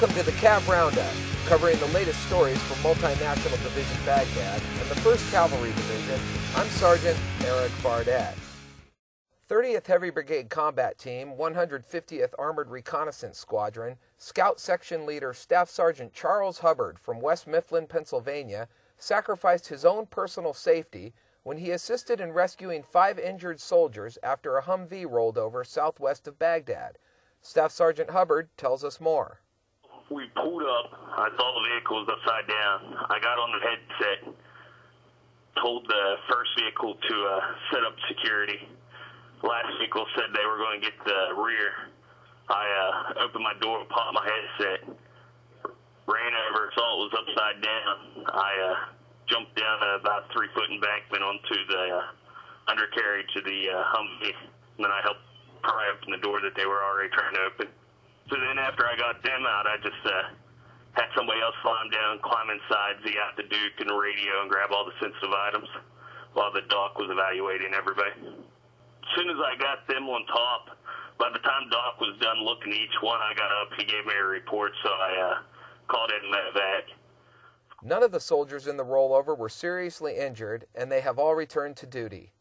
Welcome 0.00 0.16
to 0.16 0.22
the 0.22 0.38
Cav 0.38 0.68
Roundup, 0.68 1.12
covering 1.46 1.76
the 1.80 1.86
latest 1.86 2.24
stories 2.28 2.62
from 2.62 2.76
Multinational 2.88 3.60
Division 3.64 3.96
Baghdad 4.06 4.62
and 4.80 4.88
the 4.88 4.94
1st 4.94 5.28
Cavalry 5.32 5.70
Division. 5.70 6.20
I'm 6.54 6.68
Sergeant 6.68 7.18
Erik 7.44 7.72
Fardette. 7.82 8.36
30th 9.50 9.88
Heavy 9.88 10.10
Brigade 10.10 10.50
Combat 10.50 10.96
Team, 10.98 11.32
150th 11.36 12.32
Armored 12.38 12.70
Reconnaissance 12.70 13.38
Squadron, 13.38 13.96
Scout 14.18 14.60
Section 14.60 15.04
Leader 15.04 15.34
Staff 15.34 15.68
Sergeant 15.68 16.12
Charles 16.12 16.60
Hubbard 16.60 17.00
from 17.00 17.20
West 17.20 17.48
Mifflin, 17.48 17.88
Pennsylvania, 17.88 18.68
sacrificed 18.98 19.66
his 19.66 19.84
own 19.84 20.06
personal 20.06 20.54
safety 20.54 21.12
when 21.42 21.56
he 21.56 21.72
assisted 21.72 22.20
in 22.20 22.30
rescuing 22.30 22.84
five 22.84 23.18
injured 23.18 23.58
soldiers 23.58 24.16
after 24.22 24.56
a 24.56 24.62
Humvee 24.62 25.10
rolled 25.10 25.36
over 25.36 25.64
southwest 25.64 26.28
of 26.28 26.38
Baghdad. 26.38 26.98
Staff 27.42 27.72
Sergeant 27.72 28.10
Hubbard 28.10 28.48
tells 28.56 28.84
us 28.84 29.00
more 29.00 29.40
we 30.10 30.26
pulled 30.34 30.62
up. 30.62 30.88
I 31.16 31.28
saw 31.36 31.46
the 31.52 31.64
vehicle 31.68 32.04
was 32.04 32.08
upside 32.08 32.48
down. 32.48 32.96
I 33.10 33.20
got 33.20 33.36
on 33.38 33.52
the 33.52 33.60
headset, 33.60 34.34
told 35.60 35.86
the 35.88 36.16
first 36.30 36.50
vehicle 36.56 36.96
to 36.96 37.14
uh, 37.26 37.40
set 37.72 37.84
up 37.84 37.94
security. 38.08 38.68
Last 39.42 39.68
vehicle 39.78 40.06
said 40.16 40.32
they 40.32 40.46
were 40.46 40.56
going 40.56 40.80
to 40.80 40.84
get 40.86 40.96
the 41.04 41.36
rear. 41.36 41.92
I 42.48 42.64
uh, 42.64 43.24
opened 43.28 43.44
my 43.44 43.54
door, 43.60 43.84
popped 43.90 44.14
my 44.14 44.24
headset, 44.24 44.88
ran 46.08 46.32
over, 46.48 46.72
saw 46.74 46.86
it 46.96 47.12
was 47.12 47.14
upside 47.14 47.60
down. 47.60 48.24
I 48.32 48.50
uh, 48.64 48.76
jumped 49.28 49.54
down 49.60 50.00
about 50.00 50.32
three 50.32 50.48
foot 50.54 50.72
embankment 50.72 51.22
onto 51.22 51.58
the 51.68 51.84
uh, 52.00 52.72
undercarriage 52.72 53.28
of 53.36 53.44
the 53.44 53.68
uh, 53.68 53.84
Humvee. 53.92 54.32
And 54.76 54.88
then 54.88 54.90
I 54.90 55.00
helped 55.04 55.20
pry 55.62 55.92
open 55.92 56.12
the 56.12 56.22
door 56.24 56.40
that 56.40 56.56
they 56.56 56.64
were 56.64 56.82
already 56.82 57.10
trying 57.10 57.34
to 57.34 57.40
open. 57.52 57.68
So 58.28 58.36
then 58.36 58.58
after 58.60 58.84
I 58.84 58.96
got 58.96 59.22
them 59.24 59.48
out, 59.48 59.66
I 59.66 59.76
just 59.80 60.04
uh, 60.04 60.36
had 60.92 61.08
somebody 61.16 61.40
else 61.40 61.56
climb 61.62 61.88
down, 61.88 62.20
climb 62.20 62.52
inside, 62.52 63.00
Z 63.04 63.16
out 63.16 63.36
the 63.36 63.48
Duke 63.48 63.76
and 63.80 63.88
radio 63.88 64.42
and 64.44 64.50
grab 64.50 64.70
all 64.72 64.84
the 64.84 64.96
sensitive 65.00 65.32
items 65.32 65.68
while 66.34 66.52
the 66.52 66.62
doc 66.68 66.98
was 66.98 67.08
evaluating 67.10 67.72
everybody. 67.72 68.12
As 68.20 69.10
soon 69.16 69.30
as 69.30 69.40
I 69.40 69.56
got 69.56 69.88
them 69.88 70.04
on 70.08 70.26
top, 70.26 70.76
by 71.18 71.30
the 71.32 71.40
time 71.40 71.68
Doc 71.70 72.00
was 72.00 72.16
done 72.20 72.44
looking 72.44 72.72
at 72.72 72.78
each 72.78 73.00
one, 73.00 73.18
I 73.18 73.34
got 73.34 73.50
up. 73.50 73.68
He 73.76 73.84
gave 73.84 74.06
me 74.06 74.14
a 74.14 74.24
report, 74.24 74.72
so 74.84 74.90
I 74.90 75.32
uh, 75.32 75.42
called 75.88 76.12
in 76.12 76.30
medevac. 76.30 76.82
None 77.82 78.02
of 78.02 78.12
the 78.12 78.20
soldiers 78.20 78.66
in 78.66 78.76
the 78.76 78.84
rollover 78.84 79.36
were 79.36 79.48
seriously 79.48 80.16
injured, 80.16 80.66
and 80.74 80.92
they 80.92 81.00
have 81.00 81.18
all 81.18 81.34
returned 81.34 81.76
to 81.78 81.86
duty. 81.86 82.32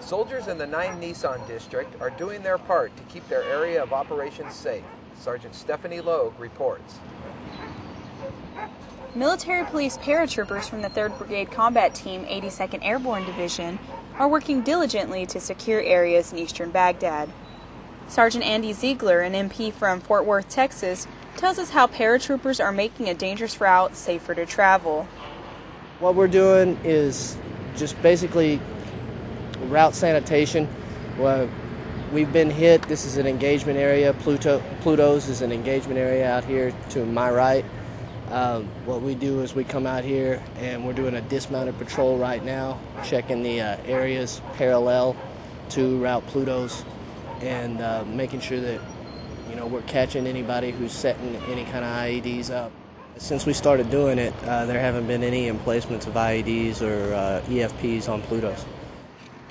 Soldiers 0.00 0.48
in 0.48 0.58
the 0.58 0.66
9 0.66 1.00
Nissan 1.00 1.46
district 1.46 2.00
are 2.00 2.10
doing 2.10 2.42
their 2.42 2.58
part 2.58 2.96
to 2.96 3.02
keep 3.04 3.28
their 3.28 3.42
area 3.44 3.82
of 3.82 3.92
operations 3.92 4.54
safe. 4.54 4.84
Sergeant 5.16 5.54
Stephanie 5.54 6.00
Logue 6.00 6.38
reports. 6.38 6.98
Military 9.14 9.64
police 9.66 9.98
paratroopers 9.98 10.68
from 10.68 10.82
the 10.82 10.88
3rd 10.88 11.18
Brigade 11.18 11.50
Combat 11.50 11.94
Team 11.94 12.24
82nd 12.24 12.80
Airborne 12.82 13.24
Division 13.24 13.78
are 14.18 14.28
working 14.28 14.62
diligently 14.62 15.26
to 15.26 15.40
secure 15.40 15.80
areas 15.80 16.32
in 16.32 16.38
eastern 16.38 16.70
Baghdad. 16.70 17.30
Sergeant 18.08 18.44
Andy 18.44 18.72
Ziegler, 18.72 19.20
an 19.20 19.32
MP 19.32 19.72
from 19.72 20.00
Fort 20.00 20.24
Worth, 20.24 20.48
Texas, 20.48 21.06
tells 21.36 21.58
us 21.58 21.70
how 21.70 21.86
paratroopers 21.86 22.62
are 22.62 22.72
making 22.72 23.08
a 23.08 23.14
dangerous 23.14 23.60
route 23.60 23.96
safer 23.96 24.34
to 24.34 24.44
travel. 24.44 25.06
What 25.98 26.14
we're 26.14 26.28
doing 26.28 26.78
is 26.84 27.36
just 27.76 28.00
basically 28.02 28.60
route 29.68 29.94
sanitation. 29.94 30.68
Well, 31.18 31.48
we've 32.12 32.32
been 32.32 32.50
hit. 32.50 32.82
This 32.82 33.04
is 33.04 33.16
an 33.16 33.26
engagement 33.26 33.78
area. 33.78 34.12
Pluto, 34.14 34.62
Pluto's 34.80 35.28
is 35.28 35.42
an 35.42 35.52
engagement 35.52 35.98
area 35.98 36.30
out 36.30 36.44
here 36.44 36.72
to 36.90 37.04
my 37.06 37.30
right. 37.30 37.64
Um, 38.30 38.66
what 38.86 39.02
we 39.02 39.14
do 39.14 39.40
is 39.40 39.54
we 39.54 39.64
come 39.64 39.86
out 39.86 40.04
here 40.04 40.42
and 40.56 40.86
we're 40.86 40.94
doing 40.94 41.14
a 41.14 41.20
dismounted 41.20 41.76
patrol 41.78 42.16
right 42.16 42.42
now, 42.42 42.80
checking 43.04 43.42
the 43.42 43.60
uh, 43.60 43.76
areas 43.84 44.40
parallel 44.54 45.16
to 45.70 46.02
Route 46.02 46.26
Pluto's 46.28 46.84
and 47.40 47.80
uh, 47.80 48.04
making 48.06 48.40
sure 48.40 48.60
that 48.60 48.80
you 49.50 49.56
know 49.56 49.66
we're 49.66 49.82
catching 49.82 50.26
anybody 50.26 50.70
who's 50.70 50.92
setting 50.92 51.36
any 51.48 51.64
kind 51.64 51.84
of 51.84 51.90
IEDs 51.90 52.50
up. 52.50 52.72
Since 53.18 53.44
we 53.44 53.52
started 53.52 53.90
doing 53.90 54.18
it, 54.18 54.32
uh, 54.44 54.64
there 54.64 54.80
haven't 54.80 55.06
been 55.06 55.22
any 55.22 55.48
emplacements 55.48 56.06
of 56.06 56.14
IEDs 56.14 56.80
or 56.80 57.12
uh, 57.12 57.42
EFPs 57.48 58.08
on 58.08 58.22
Pluto's. 58.22 58.64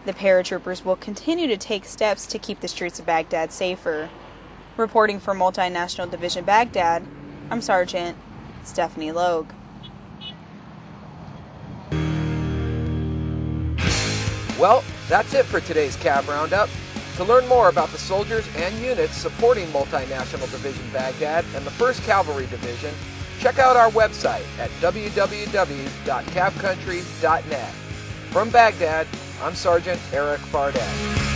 The 0.04 0.14
paratroopers 0.14 0.84
will 0.84 0.96
continue 0.96 1.46
to 1.48 1.58
take 1.58 1.86
steps 1.86 2.26
to 2.28 2.40
keep 2.40 2.60
the 2.60 2.68
streets 2.68 3.00
of 3.00 3.06
Baghdad 3.06 3.52
safer. 3.52 4.10
Reporting 4.76 5.20
for 5.20 5.36
Multinational 5.36 6.10
Division 6.10 6.44
Baghdad, 6.44 7.06
I'm 7.52 7.62
Sergeant 7.62 8.18
Stephanie 8.64 9.12
Logue. 9.12 9.52
Well, 14.60 14.84
that's 15.08 15.36
it 15.36 15.46
for 15.46 15.60
today's 15.60 15.96
Cav 15.98 16.28
Roundup. 16.28 16.68
To 17.18 17.24
learn 17.24 17.48
more 17.48 17.70
about 17.70 17.90
the 17.90 18.00
soldiers 18.00 18.48
and 18.56 18.76
units 18.80 19.14
supporting 19.14 19.68
Multinational 19.68 20.50
Division 20.50 20.90
Baghdad 20.92 21.46
and 21.56 21.64
the 21.64 21.72
1st 21.72 22.04
Cavalry 22.06 22.48
Division, 22.48 22.96
check 23.40 23.60
out 23.60 23.76
our 23.76 23.92
website 23.92 24.46
at 24.58 24.72
www.cavcountry.net. 24.80 27.74
From 28.32 28.50
Baghdad, 28.50 29.06
I'm 29.42 29.56
Sergeant 29.56 30.00
Erik 30.14 30.40
Fardette. 30.40 31.31